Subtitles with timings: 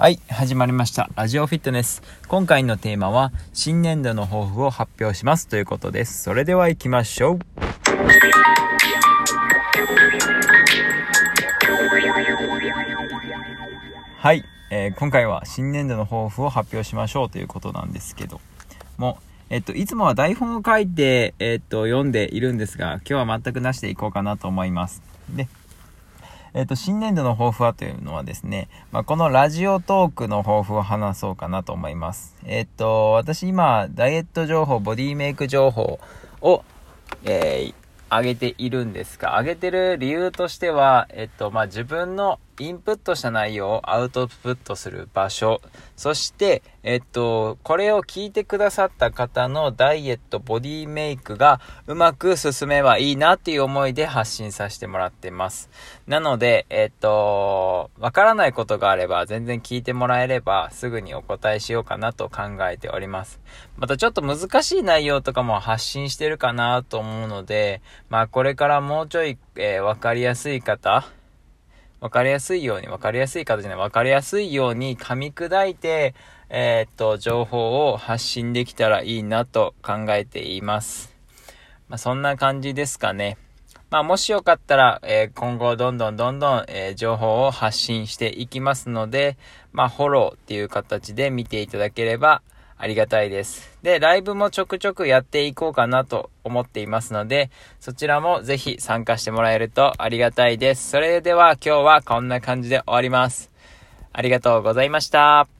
[0.00, 1.10] はい、始まりました。
[1.16, 2.02] ラジオフィットネス。
[2.28, 6.22] 今回のテーマは、新年度の抱負を発表しますということです。
[6.22, 7.38] それでは行きましょう。
[14.18, 18.40] はい、えー今回は新年度の抱負を発表しましょうということなんですけど
[18.98, 19.18] も、
[19.50, 25.02] えっと、いつもは台本を書いて、えっと、読んでいるんですが、今日は全くなしでいこうかなと思います。
[25.30, 25.48] で、
[26.58, 32.36] えっ、と、新年度の抱負はというのはですね、まあ、このラジオトークの抱負を話そうかなと思います。
[32.44, 36.00] えっ、と、私今、ダイエット情報、ボディメイク情報
[36.40, 36.64] を、
[37.22, 37.74] えー
[38.10, 45.60] 上げているんですが、上げてる理由としては、えっと、まあ、自分のインプットした内容をアウトプットする場所、
[45.96, 55.70] そして、えっと、これを聞いてくださった方のダイエット、ボディメイクがうまく進めばいいなっていう思いで発信させてもらってます。
[56.06, 63.40] なので、えっと、わからないことがあれば全然聞いてもらえればすぐにお答えしようかなと考えております。
[63.76, 71.06] またちょっと難しい内容とかも発信してるかなと思うので、まあこれからもうちょい、えーわかりやすい方、
[72.00, 76.14] わかりやすいように、わかりやすい方じゃない、わかりやすいように噛み砕いて、
[76.48, 81.14] えーっと、情報を発信できたらいいなと考えています。
[81.88, 83.36] まあそんな感じですかね。
[83.90, 89.36] まあもしよかったら、えー今後どんどんどんどん、えー情報を発信していきますので、
[89.72, 92.42] まあフォローっていう形で見ていただければ
[92.78, 93.76] ありがたいです。
[93.82, 100.90] で、ライブもちょくちょくやっていこうかなと思っていますので、そちらもぜひ参加してもらえるとありがたいです。
[100.90, 103.50] それでは今日はこんな感じで終わります。
[104.12, 105.57] ありがとうございました。